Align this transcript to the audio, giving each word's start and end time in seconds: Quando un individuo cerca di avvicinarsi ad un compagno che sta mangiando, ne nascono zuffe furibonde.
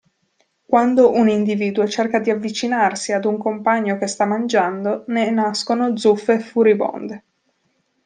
Quando 0.65 1.11
un 1.11 1.29
individuo 1.29 1.85
cerca 1.87 2.17
di 2.17 2.31
avvicinarsi 2.31 3.11
ad 3.11 3.23
un 3.25 3.37
compagno 3.37 3.99
che 3.99 4.07
sta 4.07 4.25
mangiando, 4.25 5.03
ne 5.09 5.29
nascono 5.29 5.95
zuffe 5.95 6.39
furibonde. 6.39 7.23